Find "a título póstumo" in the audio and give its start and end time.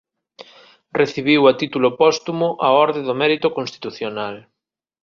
1.51-2.47